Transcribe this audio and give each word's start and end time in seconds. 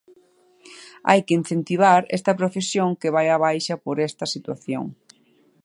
Hai 1.09 1.19
que 1.25 1.37
incentivar 1.41 2.01
esta 2.17 2.37
profesión 2.39 2.89
que 3.01 3.13
vai 3.15 3.27
á 3.35 3.37
baixa 3.45 3.75
por 3.85 3.95
esta 4.09 4.25
situación. 4.33 4.85